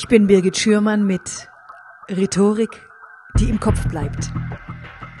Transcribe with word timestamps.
Ich 0.00 0.06
bin 0.06 0.28
Birgit 0.28 0.56
Schürmann 0.56 1.04
mit 1.04 1.48
Rhetorik, 2.08 2.86
die 3.40 3.50
im 3.50 3.58
Kopf 3.58 3.88
bleibt. 3.88 4.30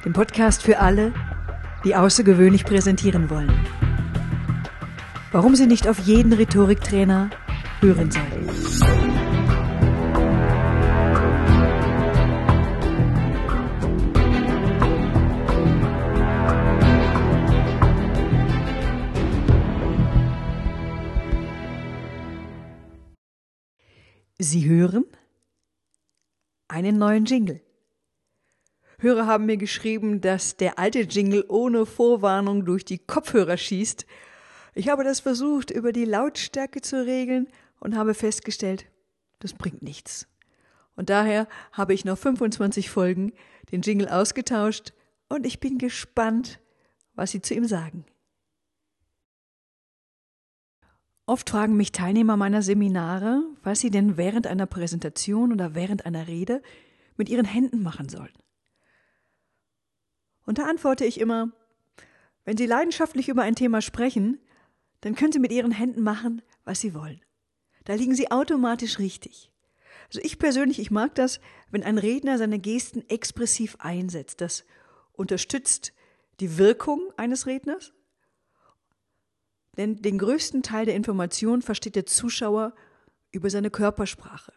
Dem 0.04 0.12
Podcast 0.12 0.62
für 0.62 0.78
alle, 0.78 1.12
die 1.84 1.96
außergewöhnlich 1.96 2.64
präsentieren 2.64 3.28
wollen. 3.28 3.50
Warum 5.32 5.56
Sie 5.56 5.66
nicht 5.66 5.88
auf 5.88 5.98
jeden 5.98 6.32
Rhetoriktrainer 6.32 7.28
hören 7.80 8.12
sollen. 8.12 8.47
Sie 24.40 24.68
hören 24.68 25.04
einen 26.68 26.96
neuen 26.96 27.24
Jingle. 27.24 27.60
Hörer 29.00 29.26
haben 29.26 29.46
mir 29.46 29.56
geschrieben, 29.56 30.20
dass 30.20 30.56
der 30.56 30.78
alte 30.78 31.00
Jingle 31.00 31.44
ohne 31.48 31.86
Vorwarnung 31.86 32.64
durch 32.64 32.84
die 32.84 32.98
Kopfhörer 32.98 33.56
schießt. 33.56 34.06
Ich 34.74 34.88
habe 34.88 35.02
das 35.02 35.18
versucht, 35.18 35.72
über 35.72 35.90
die 35.90 36.04
Lautstärke 36.04 36.82
zu 36.82 37.04
regeln 37.04 37.48
und 37.80 37.96
habe 37.96 38.14
festgestellt, 38.14 38.86
das 39.40 39.54
bringt 39.54 39.82
nichts. 39.82 40.28
Und 40.94 41.10
daher 41.10 41.48
habe 41.72 41.92
ich 41.92 42.04
noch 42.04 42.18
25 42.18 42.90
Folgen 42.90 43.32
den 43.72 43.82
Jingle 43.82 44.08
ausgetauscht 44.08 44.92
und 45.28 45.46
ich 45.46 45.58
bin 45.58 45.78
gespannt, 45.78 46.60
was 47.14 47.32
Sie 47.32 47.42
zu 47.42 47.54
ihm 47.54 47.64
sagen. 47.64 48.04
Oft 51.28 51.50
fragen 51.50 51.76
mich 51.76 51.92
Teilnehmer 51.92 52.38
meiner 52.38 52.62
Seminare, 52.62 53.42
was 53.62 53.80
sie 53.80 53.90
denn 53.90 54.16
während 54.16 54.46
einer 54.46 54.64
Präsentation 54.64 55.52
oder 55.52 55.74
während 55.74 56.06
einer 56.06 56.26
Rede 56.26 56.62
mit 57.18 57.28
ihren 57.28 57.44
Händen 57.44 57.82
machen 57.82 58.08
sollen. 58.08 58.32
Und 60.46 60.56
da 60.56 60.64
antworte 60.64 61.04
ich 61.04 61.20
immer, 61.20 61.52
wenn 62.46 62.56
Sie 62.56 62.64
leidenschaftlich 62.64 63.28
über 63.28 63.42
ein 63.42 63.56
Thema 63.56 63.82
sprechen, 63.82 64.40
dann 65.02 65.16
können 65.16 65.32
Sie 65.32 65.38
mit 65.38 65.52
Ihren 65.52 65.70
Händen 65.70 66.02
machen, 66.02 66.40
was 66.64 66.80
Sie 66.80 66.94
wollen. 66.94 67.20
Da 67.84 67.92
liegen 67.92 68.14
Sie 68.14 68.30
automatisch 68.30 68.98
richtig. 68.98 69.52
Also 70.06 70.20
ich 70.22 70.38
persönlich, 70.38 70.78
ich 70.78 70.90
mag 70.90 71.14
das, 71.14 71.40
wenn 71.70 71.82
ein 71.82 71.98
Redner 71.98 72.38
seine 72.38 72.58
Gesten 72.58 73.04
expressiv 73.10 73.76
einsetzt. 73.80 74.40
Das 74.40 74.64
unterstützt 75.12 75.92
die 76.40 76.56
Wirkung 76.56 77.12
eines 77.18 77.46
Redners 77.46 77.92
denn 79.78 80.02
den 80.02 80.18
größten 80.18 80.62
Teil 80.62 80.84
der 80.84 80.96
Information 80.96 81.62
versteht 81.62 81.96
der 81.96 82.04
Zuschauer 82.04 82.74
über 83.30 83.48
seine 83.48 83.70
Körpersprache. 83.70 84.52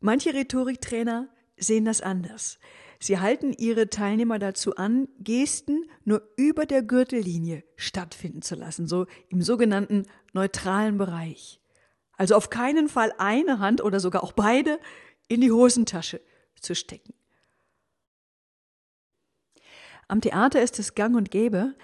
Manche 0.00 0.34
Rhetoriktrainer 0.34 1.28
sehen 1.56 1.84
das 1.84 2.00
anders. 2.00 2.58
Sie 3.00 3.18
halten 3.18 3.52
ihre 3.52 3.90
Teilnehmer 3.90 4.38
dazu 4.38 4.76
an, 4.76 5.08
Gesten 5.18 5.84
nur 6.04 6.22
über 6.36 6.64
der 6.64 6.82
Gürtellinie 6.82 7.64
stattfinden 7.76 8.42
zu 8.42 8.54
lassen, 8.54 8.86
so 8.86 9.06
im 9.28 9.42
sogenannten 9.42 10.06
neutralen 10.32 10.96
Bereich. 10.96 11.60
Also 12.16 12.36
auf 12.36 12.50
keinen 12.50 12.88
Fall 12.88 13.12
eine 13.18 13.58
Hand 13.58 13.82
oder 13.82 13.98
sogar 13.98 14.22
auch 14.22 14.32
beide 14.32 14.78
in 15.26 15.40
die 15.40 15.50
Hosentasche 15.50 16.20
zu 16.60 16.74
stecken. 16.74 17.14
Am 20.08 20.20
Theater 20.20 20.62
ist 20.62 20.78
es 20.78 20.94
gang 20.94 21.16
und 21.16 21.30
gäbe, 21.30 21.74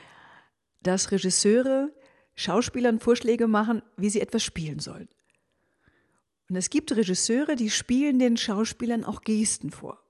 dass 0.82 1.10
Regisseure 1.10 1.92
Schauspielern 2.34 3.00
Vorschläge 3.00 3.48
machen, 3.48 3.82
wie 3.96 4.10
sie 4.10 4.20
etwas 4.20 4.42
spielen 4.42 4.78
sollen. 4.78 5.08
Und 6.48 6.56
es 6.56 6.70
gibt 6.70 6.94
Regisseure, 6.94 7.54
die 7.54 7.70
spielen 7.70 8.18
den 8.18 8.36
Schauspielern 8.36 9.04
auch 9.04 9.22
Gesten 9.22 9.70
vor. 9.70 10.02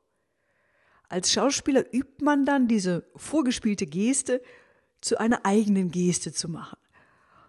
Als 1.09 1.32
Schauspieler 1.32 1.93
übt 1.93 2.25
man 2.25 2.44
dann 2.44 2.69
diese 2.69 3.04
vorgespielte 3.16 3.84
Geste 3.87 4.41
zu 5.00 5.19
einer 5.19 5.44
eigenen 5.44 5.91
Geste 5.91 6.32
zu 6.32 6.48
machen. 6.48 6.78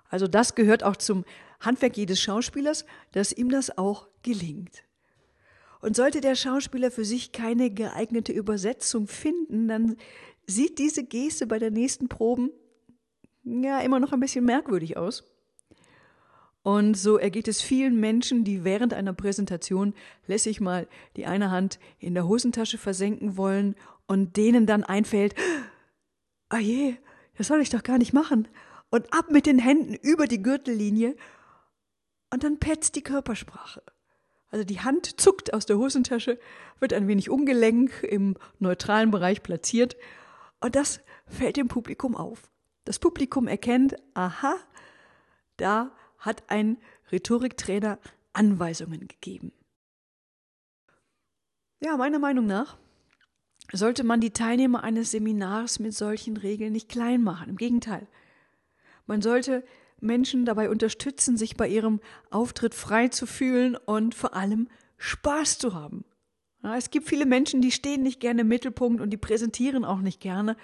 Also 0.10 0.28
das 0.28 0.56
gehört 0.56 0.84
auch 0.84 0.98
zum 0.98 1.26
Handwerk 1.60 1.96
jedes 1.96 2.20
Schauspielers, 2.20 2.86
dass 3.12 3.32
ihm 3.32 3.50
das 3.50 3.78
auch 3.78 4.08
gelingt. 4.24 4.84
Und 5.80 5.96
sollte 5.96 6.22
der 6.22 6.36
Schauspieler 6.36 6.92
für 6.92 7.06
sich 7.06 7.32
keine 7.32 7.72
geeignete 7.72 8.32
Übersetzung 8.32 9.08
finden, 9.08 9.68
dann 9.68 9.96
sieht 10.48 10.80
diese 10.80 11.04
Geste 11.04 11.48
bei 11.48 11.60
der 11.60 11.72
nächsten 11.72 12.08
Proben 12.08 12.52
ja 13.44 13.80
immer 13.80 14.00
noch 14.00 14.14
ein 14.14 14.20
bisschen 14.20 14.46
merkwürdig 14.46 14.98
aus. 14.98 15.24
Und 16.64 16.96
so 16.96 17.18
ergeht 17.18 17.48
es 17.48 17.62
vielen 17.62 18.00
Menschen, 18.00 18.44
die 18.44 18.64
während 18.64 18.94
einer 18.94 19.14
Präsentation 19.14 19.96
lässig 20.28 20.62
mal 20.62 20.88
die 21.16 21.26
eine 21.26 21.50
Hand 21.50 21.80
in 21.98 22.14
der 22.14 22.28
Hosentasche 22.28 22.78
versenken 22.78 23.36
wollen 23.36 23.76
und 24.06 24.38
denen 24.38 24.68
dann 24.68 24.84
einfällt, 24.84 25.34
ah 26.50 26.60
je, 26.60 26.96
das 27.36 27.48
soll 27.48 27.62
ich 27.62 27.72
doch 27.72 27.82
gar 27.82 27.98
nicht 27.98 28.14
machen. 28.14 28.48
Und 28.92 29.12
ab 29.12 29.32
mit 29.32 29.48
den 29.48 29.58
Händen 29.58 29.96
über 29.96 30.28
die 30.28 30.44
Gürtellinie 30.44 31.16
und 32.30 32.44
dann 32.44 32.60
petzt 32.60 32.96
die 32.96 33.02
Körpersprache. 33.02 33.82
Also 34.50 34.66
die 34.66 34.82
Hand 34.82 35.20
zuckt 35.20 35.54
aus 35.54 35.66
der 35.66 35.78
Hosentasche, 35.78 36.38
wird 36.80 36.94
ein 36.94 37.08
wenig 37.08 37.30
ungelenk 37.30 38.04
im 38.04 38.36
neutralen 38.60 39.10
Bereich 39.10 39.42
platziert 39.42 39.96
und 40.62 40.76
das 40.76 41.02
fällt 41.26 41.58
dem 41.58 41.68
Publikum 41.68 42.16
auf. 42.16 42.50
Das 42.86 43.00
Publikum 43.00 43.48
erkennt, 43.48 43.96
aha, 44.14 44.56
da 45.58 45.92
hat 46.18 46.44
ein 46.50 46.78
Rhetoriktrainer 47.12 48.00
Anweisungen 48.34 49.08
gegeben. 49.08 49.52
Ja, 51.80 51.98
meiner 51.98 52.20
Meinung 52.20 52.46
nach 52.46 52.78
sollte 53.74 54.04
man 54.04 54.22
die 54.22 54.32
Teilnehmer 54.32 54.84
eines 54.84 55.12
Seminars 55.12 55.80
mit 55.80 55.94
solchen 55.94 56.38
Regeln 56.38 56.74
nicht 56.74 56.90
klein 56.90 57.24
machen. 57.24 57.50
Im 57.50 57.58
Gegenteil. 57.58 58.08
Man 59.08 59.22
sollte 59.22 59.64
Menschen 60.00 60.46
dabei 60.46 60.70
unterstützen, 60.70 61.38
sich 61.38 61.58
bei 61.58 61.68
ihrem 61.68 62.00
Auftritt 62.30 62.76
frei 62.76 63.08
zu 63.08 63.26
fühlen 63.26 63.76
und 63.76 64.16
vor 64.16 64.36
allem 64.36 64.68
Spaß 64.98 65.58
zu 65.58 65.74
haben. 65.74 66.06
Es 66.64 66.92
gibt 66.92 67.08
viele 67.08 67.26
Menschen, 67.26 67.62
die 67.62 67.72
stehen 67.72 68.04
nicht 68.04 68.20
gerne 68.20 68.42
im 68.42 68.48
Mittelpunkt 68.48 69.02
und 69.02 69.10
die 69.10 69.18
präsentieren 69.18 69.84
auch 69.84 70.00
nicht 70.00 70.20
gerne. 70.20 70.56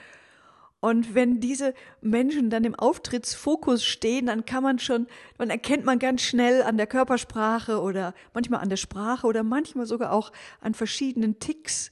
Und 0.80 1.16
wenn 1.16 1.40
diese 1.40 1.74
Menschen 2.02 2.52
dann 2.52 2.64
im 2.64 2.76
Auftrittsfokus 2.76 3.84
stehen, 3.84 4.28
dann 4.28 4.46
kann 4.46 4.62
man 4.62 4.78
schon, 4.78 5.08
dann 5.40 5.50
erkennt 5.50 5.86
man 5.86 5.98
ganz 5.98 6.22
schnell 6.22 6.62
an 6.62 6.78
der 6.78 6.86
Körpersprache 6.86 7.82
oder 7.82 8.14
manchmal 8.34 8.62
an 8.62 8.70
der 8.70 8.78
Sprache 8.78 9.26
oder 9.26 9.42
manchmal 9.42 9.88
sogar 9.88 10.12
auch 10.12 10.32
an 10.62 10.76
verschiedenen 10.76 11.40
Ticks, 11.40 11.90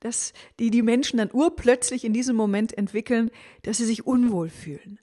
dass 0.00 0.32
die 0.58 0.70
die 0.70 0.82
Menschen 0.82 1.18
dann 1.18 1.30
urplötzlich 1.30 2.04
in 2.04 2.14
diesem 2.14 2.34
Moment 2.34 2.76
entwickeln, 2.76 3.30
dass 3.62 3.76
sie 3.76 3.84
sich 3.84 4.06
unwohl 4.06 4.48
fühlen. 4.48 4.98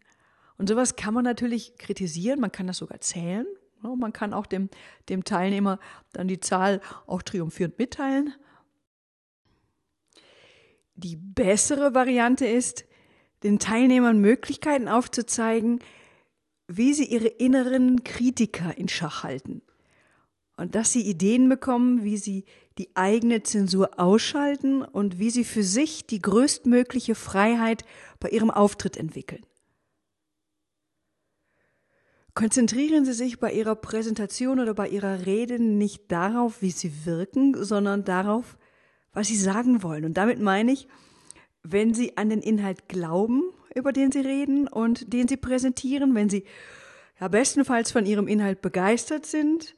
Und 0.57 0.67
sowas 0.67 0.95
kann 0.95 1.13
man 1.13 1.23
natürlich 1.23 1.77
kritisieren, 1.77 2.39
man 2.39 2.51
kann 2.51 2.67
das 2.67 2.77
sogar 2.77 2.99
zählen, 2.99 3.45
man 3.81 4.13
kann 4.13 4.33
auch 4.33 4.45
dem, 4.45 4.69
dem 5.07 5.23
Teilnehmer 5.23 5.79
dann 6.11 6.27
die 6.27 6.39
Zahl 6.39 6.81
auch 7.07 7.21
triumphierend 7.21 7.77
mitteilen. 7.79 8.33
Die 10.95 11.15
bessere 11.15 11.93
Variante 11.93 12.45
ist, 12.45 12.85
den 13.43 13.57
Teilnehmern 13.59 14.19
Möglichkeiten 14.19 14.87
aufzuzeigen, 14.87 15.79
wie 16.67 16.93
sie 16.93 17.05
ihre 17.05 17.27
inneren 17.27 18.03
Kritiker 18.03 18.77
in 18.77 18.89
Schach 18.89 19.23
halten. 19.23 19.61
Und 20.57 20.75
dass 20.75 20.91
sie 20.91 21.01
Ideen 21.01 21.47
bekommen, 21.47 22.03
wie 22.03 22.17
sie 22.17 22.43
die 22.77 22.95
eigene 22.95 23.43
Zensur 23.43 23.97
ausschalten 23.97 24.81
und 24.83 25.19
wie 25.19 25.29
sie 25.29 25.45
für 25.45 25.63
sich 25.63 26.05
die 26.05 26.21
größtmögliche 26.21 27.15
Freiheit 27.15 27.85
bei 28.19 28.29
ihrem 28.29 28.51
Auftritt 28.51 28.97
entwickeln. 28.97 29.45
Konzentrieren 32.39 33.03
Sie 33.03 33.11
sich 33.11 33.41
bei 33.41 33.51
Ihrer 33.51 33.75
Präsentation 33.75 34.61
oder 34.61 34.73
bei 34.73 34.87
Ihrer 34.87 35.25
Rede 35.25 35.61
nicht 35.61 36.09
darauf, 36.09 36.61
wie 36.61 36.71
Sie 36.71 37.05
wirken, 37.05 37.61
sondern 37.61 38.05
darauf, 38.05 38.57
was 39.11 39.27
Sie 39.27 39.35
sagen 39.35 39.83
wollen. 39.83 40.05
Und 40.05 40.13
damit 40.13 40.39
meine 40.39 40.71
ich, 40.71 40.87
wenn 41.63 41.93
Sie 41.93 42.15
an 42.15 42.29
den 42.29 42.39
Inhalt 42.39 42.87
glauben, 42.87 43.43
über 43.75 43.91
den 43.91 44.13
Sie 44.13 44.21
reden 44.21 44.69
und 44.69 45.11
den 45.11 45.27
Sie 45.27 45.35
präsentieren, 45.35 46.15
wenn 46.15 46.29
Sie 46.29 46.45
ja 47.19 47.27
bestenfalls 47.27 47.91
von 47.91 48.05
Ihrem 48.05 48.29
Inhalt 48.29 48.61
begeistert 48.61 49.25
sind 49.25 49.75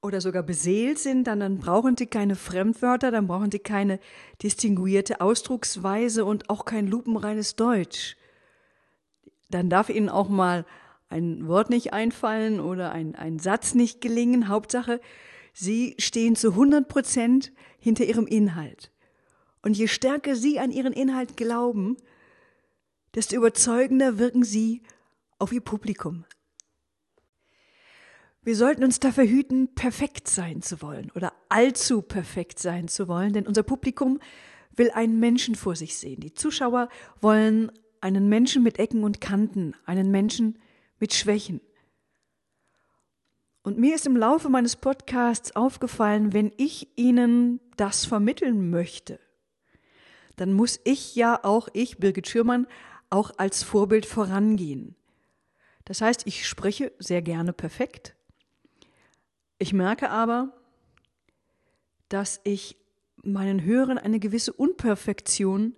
oder 0.00 0.20
sogar 0.20 0.44
beseelt 0.44 1.00
sind, 1.00 1.26
dann, 1.26 1.40
dann 1.40 1.58
brauchen 1.58 1.96
Sie 1.96 2.06
keine 2.06 2.36
Fremdwörter, 2.36 3.10
dann 3.10 3.26
brauchen 3.26 3.50
Sie 3.50 3.58
keine 3.58 3.98
distinguierte 4.40 5.20
Ausdrucksweise 5.20 6.24
und 6.24 6.48
auch 6.48 6.64
kein 6.64 6.86
lupenreines 6.86 7.56
Deutsch. 7.56 8.16
Dann 9.50 9.68
darf 9.68 9.88
Ihnen 9.88 10.08
auch 10.08 10.28
mal 10.28 10.64
ein 11.14 11.46
Wort 11.46 11.70
nicht 11.70 11.92
einfallen 11.92 12.58
oder 12.58 12.90
ein, 12.90 13.14
ein 13.14 13.38
Satz 13.38 13.74
nicht 13.74 14.00
gelingen. 14.00 14.48
Hauptsache, 14.48 15.00
Sie 15.52 15.94
stehen 15.98 16.34
zu 16.34 16.50
100 16.50 16.88
Prozent 16.88 17.52
hinter 17.78 18.04
Ihrem 18.04 18.26
Inhalt. 18.26 18.90
Und 19.62 19.78
je 19.78 19.86
stärker 19.86 20.34
Sie 20.34 20.58
an 20.58 20.72
Ihren 20.72 20.92
Inhalt 20.92 21.36
glauben, 21.36 21.96
desto 23.14 23.36
überzeugender 23.36 24.18
wirken 24.18 24.42
Sie 24.42 24.82
auf 25.38 25.52
Ihr 25.52 25.60
Publikum. 25.60 26.24
Wir 28.42 28.56
sollten 28.56 28.82
uns 28.82 28.98
dafür 28.98 29.24
hüten, 29.24 29.74
perfekt 29.74 30.26
sein 30.26 30.62
zu 30.62 30.82
wollen 30.82 31.12
oder 31.14 31.32
allzu 31.48 32.02
perfekt 32.02 32.58
sein 32.58 32.88
zu 32.88 33.06
wollen, 33.06 33.32
denn 33.32 33.46
unser 33.46 33.62
Publikum 33.62 34.18
will 34.74 34.90
einen 34.90 35.20
Menschen 35.20 35.54
vor 35.54 35.76
sich 35.76 35.96
sehen. 35.96 36.20
Die 36.20 36.34
Zuschauer 36.34 36.88
wollen 37.20 37.70
einen 38.00 38.28
Menschen 38.28 38.64
mit 38.64 38.80
Ecken 38.80 39.04
und 39.04 39.20
Kanten, 39.20 39.74
einen 39.86 40.10
Menschen 40.10 40.58
mit 40.98 41.14
Schwächen. 41.14 41.60
Und 43.62 43.78
mir 43.78 43.94
ist 43.94 44.06
im 44.06 44.16
Laufe 44.16 44.50
meines 44.50 44.76
Podcasts 44.76 45.56
aufgefallen, 45.56 46.32
wenn 46.32 46.52
ich 46.58 46.88
Ihnen 46.96 47.60
das 47.76 48.04
vermitteln 48.04 48.70
möchte, 48.70 49.18
dann 50.36 50.52
muss 50.52 50.80
ich 50.84 51.14
ja 51.14 51.42
auch, 51.42 51.68
ich, 51.72 51.98
Birgit 51.98 52.28
Schürmann, 52.28 52.66
auch 53.08 53.32
als 53.38 53.62
Vorbild 53.62 54.04
vorangehen. 54.06 54.96
Das 55.84 56.00
heißt, 56.00 56.26
ich 56.26 56.46
spreche 56.46 56.92
sehr 56.98 57.22
gerne 57.22 57.52
perfekt. 57.52 58.14
Ich 59.58 59.72
merke 59.72 60.10
aber, 60.10 60.52
dass 62.08 62.40
ich 62.44 62.76
meinen 63.22 63.62
Hörern 63.62 63.98
eine 63.98 64.18
gewisse 64.18 64.52
Unperfektion 64.52 65.74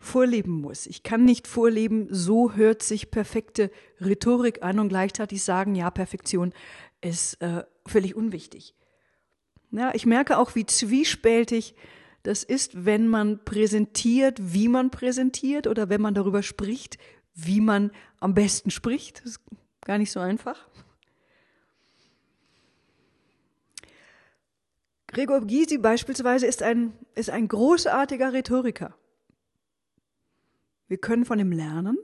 vorleben 0.00 0.52
muss. 0.52 0.86
Ich 0.86 1.02
kann 1.02 1.24
nicht 1.24 1.46
vorleben, 1.46 2.08
so 2.10 2.54
hört 2.54 2.82
sich 2.82 3.10
perfekte 3.10 3.70
Rhetorik 4.00 4.62
an 4.62 4.80
und 4.80 4.88
gleichzeitig 4.88 5.44
sagen, 5.44 5.74
ja, 5.74 5.90
Perfektion 5.90 6.52
ist 7.02 7.40
äh, 7.42 7.64
völlig 7.86 8.16
unwichtig. 8.16 8.74
Ja, 9.70 9.94
ich 9.94 10.06
merke 10.06 10.38
auch, 10.38 10.54
wie 10.54 10.66
zwiespältig 10.66 11.76
das 12.22 12.42
ist, 12.42 12.84
wenn 12.84 13.08
man 13.08 13.44
präsentiert, 13.44 14.38
wie 14.40 14.68
man 14.68 14.90
präsentiert 14.90 15.66
oder 15.66 15.88
wenn 15.88 16.00
man 16.00 16.14
darüber 16.14 16.42
spricht, 16.42 16.98
wie 17.34 17.60
man 17.60 17.92
am 18.18 18.34
besten 18.34 18.70
spricht. 18.70 19.20
Das 19.20 19.32
ist 19.32 19.40
gar 19.82 19.98
nicht 19.98 20.10
so 20.10 20.20
einfach. 20.20 20.66
Gregor 25.06 25.40
Gysi 25.40 25.78
beispielsweise 25.78 26.46
ist 26.46 26.62
ein, 26.62 26.92
ist 27.14 27.30
ein 27.30 27.48
großartiger 27.48 28.32
Rhetoriker. 28.32 28.94
Wir 30.90 30.98
können 30.98 31.24
von 31.24 31.38
ihm 31.38 31.52
lernen. 31.52 31.96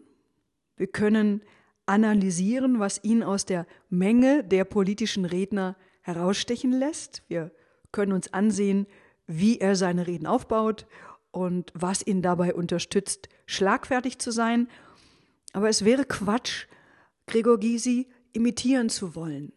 Wir 0.77 0.87
können 0.87 1.43
analysieren, 1.87 2.79
was 2.79 3.03
ihn 3.03 3.25
aus 3.25 3.45
der 3.45 3.67
Menge 3.89 4.45
der 4.45 4.65
politischen 4.65 5.25
Redner 5.25 5.77
herausstechen 6.03 6.71
lässt. 6.71 7.25
Wir 7.27 7.51
können 7.91 8.13
uns 8.13 8.33
ansehen, 8.33 8.87
wie 9.27 9.59
er 9.59 9.75
seine 9.75 10.07
Reden 10.07 10.29
aufbaut 10.29 10.87
und 11.33 11.73
was 11.75 12.07
ihn 12.07 12.23
dabei 12.23 12.55
unterstützt, 12.55 13.29
schlagfertig 13.47 14.21
zu 14.21 14.31
sein. 14.31 14.69
Aber 15.53 15.69
es 15.69 15.85
wäre 15.85 16.05
Quatsch, 16.05 16.67
Gregor 17.27 17.59
Gysi 17.59 18.07
imitieren 18.35 18.89
zu 18.89 19.17
wollen. 19.17 19.53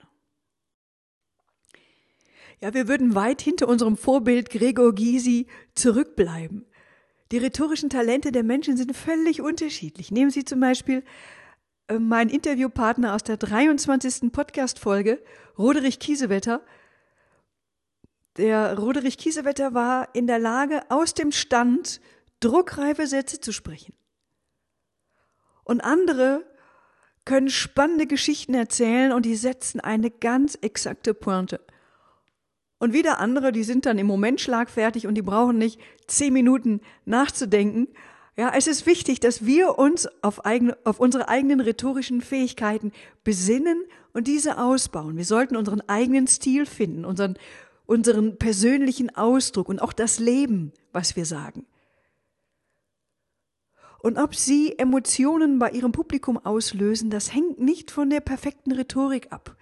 Ja, 2.62 2.74
wir 2.74 2.88
würden 2.88 3.14
weit 3.14 3.44
hinter 3.44 3.68
unserem 3.68 3.96
Vorbild 3.96 4.50
Gregor 4.50 4.96
Gysi 4.96 5.46
zurückbleiben. 5.76 6.66
Die 7.32 7.38
rhetorischen 7.38 7.90
Talente 7.90 8.32
der 8.32 8.44
Menschen 8.44 8.76
sind 8.76 8.96
völlig 8.96 9.42
unterschiedlich. 9.42 10.12
Nehmen 10.12 10.32
Sie 10.32 10.46
zum 10.46 10.60
Beispiel 10.60 11.04
äh, 11.88 12.00
meinen 12.00 12.30
Interviewpartner 12.30 13.14
aus 13.14 13.24
der 13.24 13.38
23. 13.38 14.32
Podcast-Folge, 14.32 15.22
Roderich 15.58 16.00
Kiesewetter. 16.00 16.62
Der 18.38 18.78
Roderich 18.78 19.18
Kiesewetter 19.18 19.74
war 19.74 20.14
in 20.16 20.26
der 20.26 20.40
Lage, 20.40 20.82
aus 20.90 21.14
dem 21.14 21.32
Stand 21.32 22.02
druckreife 22.40 23.06
Sätze 23.06 23.40
zu 23.40 23.52
sprechen. 23.52 23.94
Und 25.64 25.82
andere 25.82 26.44
können 27.26 27.50
spannende 27.50 28.08
Geschichten 28.08 28.56
erzählen 28.56 29.12
und 29.12 29.24
die 29.24 29.36
setzen 29.36 29.80
eine 29.80 30.10
ganz 30.10 30.56
exakte 30.62 31.14
Pointe. 31.14 31.60
Und 32.80 32.94
wieder 32.94 33.20
andere, 33.20 33.52
die 33.52 33.64
sind 33.64 33.86
dann 33.86 34.00
im 34.00 34.08
Moment 34.08 34.40
schlagfertig 34.40 35.06
und 35.06 35.16
die 35.16 35.22
brauchen 35.22 35.58
nicht 35.58 35.80
zehn 36.08 36.34
Minuten 36.34 36.80
nachzudenken. 37.06 37.90
Ja, 38.38 38.54
es 38.56 38.68
ist 38.68 38.86
wichtig, 38.86 39.20
dass 39.20 39.46
wir 39.46 39.78
uns 39.78 40.08
auf, 40.24 40.46
eigene, 40.46 40.78
auf 40.86 41.02
unsere 41.02 41.28
eigenen 41.28 41.60
rhetorischen 41.60 42.22
Fähigkeiten 42.22 42.94
besinnen 43.26 43.84
und 44.14 44.28
diese 44.28 44.58
ausbauen. 44.58 45.18
Wir 45.18 45.26
sollten 45.26 45.58
unseren 45.58 45.82
eigenen 45.90 46.26
Stil 46.26 46.66
finden, 46.66 47.04
unseren, 47.04 47.38
unseren 47.86 48.38
persönlichen 48.38 49.14
Ausdruck 49.14 49.68
und 49.68 49.82
auch 49.82 49.92
das 49.92 50.20
Leben, 50.20 50.72
was 50.94 51.18
wir 51.18 51.26
sagen. 51.26 51.66
Und 54.02 54.18
ob 54.18 54.36
sie 54.36 54.80
Emotionen 54.80 55.60
bei 55.60 55.72
ihrem 55.72 55.92
Publikum 55.92 56.38
auslösen, 56.38 57.10
das 57.10 57.34
hängt 57.34 57.60
nicht 57.60 57.92
von 57.92 58.10
der 58.10 58.22
perfekten 58.22 58.72
Rhetorik 58.72 59.34
ab. 59.34 59.58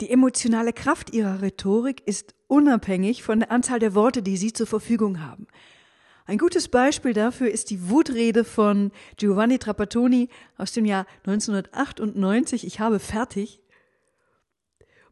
Die 0.00 0.10
emotionale 0.10 0.72
Kraft 0.72 1.14
ihrer 1.14 1.40
Rhetorik 1.40 2.02
ist 2.06 2.34
unabhängig 2.48 3.22
von 3.22 3.40
der 3.40 3.50
Anzahl 3.50 3.78
der 3.78 3.94
Worte, 3.94 4.22
die 4.22 4.36
sie 4.36 4.52
zur 4.52 4.66
Verfügung 4.66 5.20
haben. 5.20 5.46
Ein 6.26 6.38
gutes 6.38 6.68
Beispiel 6.68 7.12
dafür 7.12 7.50
ist 7.50 7.70
die 7.70 7.90
Wutrede 7.90 8.44
von 8.44 8.92
Giovanni 9.16 9.58
Trapattoni 9.58 10.30
aus 10.56 10.72
dem 10.72 10.84
Jahr 10.84 11.06
1998. 11.26 12.66
Ich 12.66 12.80
habe 12.80 12.98
fertig. 12.98 13.60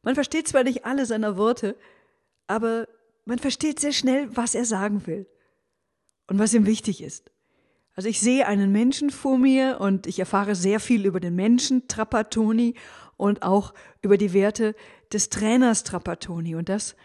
Man 0.03 0.15
versteht 0.15 0.49
zwar 0.49 0.65
nicht 0.65 0.85
alle 0.85 1.07
seiner 1.07 1.37
Worte, 1.37 1.77
aber 2.47 2.89
man 3.25 3.39
versteht 3.39 3.79
sehr 3.79 3.93
schnell, 3.93 4.35
was 4.37 4.55
er 4.55 4.65
sagen 4.65 5.07
will 5.07 5.27
und 6.27 6.39
was 6.39 6.55
ihm 6.55 6.67
wichtig 6.67 7.03
ist. 7.03 7.32
Also 7.95 8.09
ich 8.09 8.21
sehe 8.21 8.47
einen 8.47 8.73
Menschen 8.73 9.11
vor 9.11 9.37
mir 9.37 9.79
und 9.81 10.07
ich 10.07 10.19
erfahre 10.19 10.55
sehr 10.55 10.81
viel 10.81 11.05
über 11.05 11.21
den 11.21 11.35
Menschen 11.35 11.89
Trapattoni 11.89 12.75
und 13.17 13.43
auch 13.43 13.75
über 14.01 14.17
die 14.17 14.33
Werte 14.33 14.75
des 15.13 15.29
Trainers 15.29 15.85
Trapattoni. 15.85 16.55
Und 16.55 16.69
das, 16.69 16.97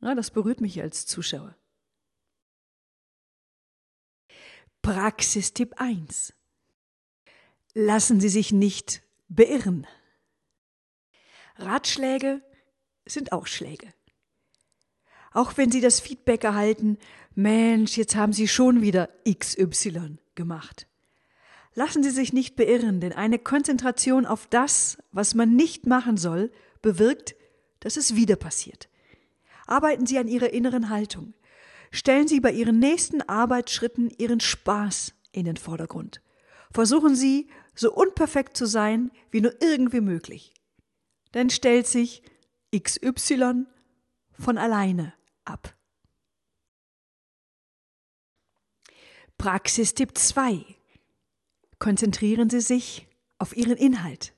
ja, 0.00 0.14
das 0.14 0.30
berührt 0.30 0.60
mich 0.60 0.80
als 0.80 1.06
Zuschauer. 1.06 1.56
Praxistipp 4.82 5.74
1. 5.80 6.34
Lassen 7.72 8.20
Sie 8.20 8.28
sich 8.28 8.52
nicht 8.52 9.02
beirren. 9.28 9.86
Ratschläge 11.56 12.42
sind 13.06 13.32
auch 13.32 13.46
Schläge. 13.46 13.92
Auch 15.34 15.56
wenn 15.56 15.72
Sie 15.72 15.80
das 15.80 15.98
Feedback 15.98 16.44
erhalten, 16.44 16.96
Mensch, 17.34 17.96
jetzt 17.98 18.14
haben 18.14 18.32
Sie 18.32 18.46
schon 18.46 18.82
wieder 18.82 19.10
XY 19.28 20.18
gemacht. 20.36 20.86
Lassen 21.74 22.04
Sie 22.04 22.10
sich 22.10 22.32
nicht 22.32 22.54
beirren, 22.54 23.00
denn 23.00 23.12
eine 23.12 23.40
Konzentration 23.40 24.26
auf 24.26 24.46
das, 24.46 24.96
was 25.10 25.34
man 25.34 25.56
nicht 25.56 25.86
machen 25.86 26.16
soll, 26.16 26.52
bewirkt, 26.82 27.34
dass 27.80 27.96
es 27.96 28.14
wieder 28.14 28.36
passiert. 28.36 28.88
Arbeiten 29.66 30.06
Sie 30.06 30.18
an 30.18 30.28
Ihrer 30.28 30.52
inneren 30.52 30.88
Haltung. 30.88 31.34
Stellen 31.90 32.28
Sie 32.28 32.38
bei 32.38 32.52
Ihren 32.52 32.78
nächsten 32.78 33.20
Arbeitsschritten 33.20 34.10
Ihren 34.16 34.38
Spaß 34.38 35.14
in 35.32 35.46
den 35.46 35.56
Vordergrund. 35.56 36.22
Versuchen 36.70 37.16
Sie, 37.16 37.48
so 37.74 37.92
unperfekt 37.92 38.56
zu 38.56 38.66
sein, 38.66 39.10
wie 39.32 39.40
nur 39.40 39.60
irgendwie 39.60 40.00
möglich. 40.00 40.54
Dann 41.32 41.50
stellt 41.50 41.88
sich 41.88 42.22
XY 42.72 43.64
von 44.38 44.58
alleine 44.58 45.12
ab. 45.44 45.76
Praxistipp 49.38 50.16
2 50.16 50.64
Konzentrieren 51.78 52.48
Sie 52.48 52.60
sich 52.60 53.08
auf 53.38 53.56
Ihren 53.56 53.76
Inhalt. 53.76 54.34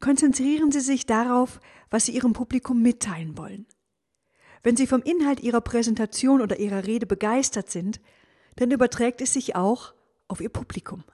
Konzentrieren 0.00 0.70
Sie 0.70 0.80
sich 0.80 1.06
darauf, 1.06 1.60
was 1.90 2.06
Sie 2.06 2.12
Ihrem 2.12 2.32
Publikum 2.32 2.80
mitteilen 2.80 3.36
wollen. 3.36 3.66
Wenn 4.62 4.76
Sie 4.76 4.86
vom 4.86 5.02
Inhalt 5.02 5.40
Ihrer 5.40 5.60
Präsentation 5.60 6.40
oder 6.40 6.58
Ihrer 6.58 6.86
Rede 6.86 7.06
begeistert 7.06 7.70
sind, 7.70 8.00
dann 8.56 8.70
überträgt 8.70 9.20
es 9.20 9.32
sich 9.32 9.56
auch 9.56 9.94
auf 10.28 10.40
Ihr 10.40 10.48
Publikum. 10.48 11.04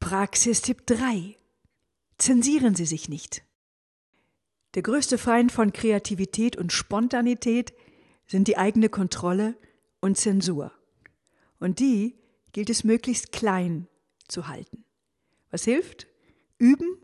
Praxistipp 0.00 0.86
3. 0.86 1.36
Zensieren 2.18 2.74
Sie 2.74 2.86
sich 2.86 3.08
nicht. 3.08 3.47
Der 4.74 4.82
größte 4.82 5.18
Feind 5.18 5.50
von 5.50 5.72
Kreativität 5.72 6.56
und 6.56 6.72
Spontanität 6.72 7.72
sind 8.26 8.48
die 8.48 8.58
eigene 8.58 8.88
Kontrolle 8.88 9.56
und 10.00 10.16
Zensur. 10.16 10.72
Und 11.58 11.78
die 11.80 12.16
gilt 12.52 12.70
es 12.70 12.84
möglichst 12.84 13.32
klein 13.32 13.88
zu 14.28 14.48
halten. 14.48 14.84
Was 15.50 15.64
hilft? 15.64 16.06
Üben, 16.58 16.98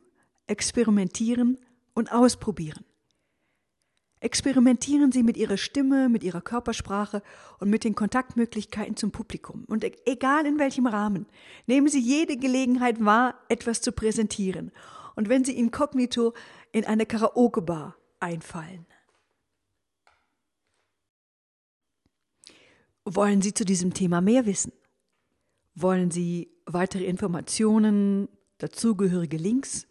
experimentieren 0.47 1.59
und 1.95 2.13
ausprobieren. 2.13 2.85
Experimentieren 4.21 5.13
Sie 5.13 5.23
mit 5.23 5.37
Ihrer 5.37 5.59
Stimme, 5.59 6.09
mit 6.09 6.25
Ihrer 6.25 6.41
Körpersprache 6.41 7.23
und 7.61 7.69
mit 7.69 7.85
den 7.85 7.95
Kontaktmöglichkeiten 7.95 8.97
zum 8.97 9.11
Publikum. 9.11 9.65
Und 9.67 9.85
e-, 9.85 9.93
egal 10.07 10.47
in 10.47 10.59
welchem 10.59 10.87
Rahmen, 10.87 11.27
nehmen 11.67 11.89
Sie 11.89 12.01
jede 12.01 12.39
Gelegenheit 12.39 13.05
wahr, 13.05 13.39
etwas 13.49 13.83
zu 13.83 13.93
präsentieren. 13.93 14.73
Und 15.15 15.29
wenn 15.29 15.45
Sie 15.45 15.57
inkognito 15.57 16.33
in 16.75 16.85
eine 16.85 17.07
Karaoke-Bar 17.07 17.97
einfallen, 18.21 18.85
Wollen 23.07 23.43
Sie 23.43 23.53
zu 23.53 23.67
diesem 23.67 23.93
Thema 23.93 24.23
mehr 24.23 24.47
wissen? 24.47 24.73
Wollen 25.75 26.11
Sie 26.11 26.49
weitere 26.65 27.05
Informationen, 27.05 28.31
dazugehörige 28.57 29.37
Links? 29.37 29.87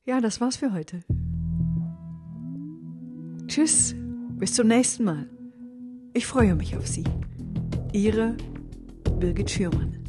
Ja, 0.06 0.22
das 0.22 0.40
war's 0.42 0.58
für 0.58 0.74
heute. 0.74 1.04
Tschüss, 3.48 3.96
bis 4.38 4.54
zum 4.54 4.68
nächsten 4.68 5.04
Mal. 5.04 5.30
Ich 6.13 6.25
freue 6.25 6.56
mich 6.56 6.75
auf 6.75 6.88
Sie. 6.88 7.04
Ihre 7.92 8.36
Birgit 9.20 9.50
Schürmann. 9.50 10.03